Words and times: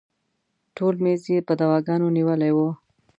ټول 0.75 0.95
میز 1.03 1.21
یې 1.31 1.39
په 1.47 1.53
دواګانو 1.61 2.07
نیولی 2.17 2.51
و. 2.53 2.57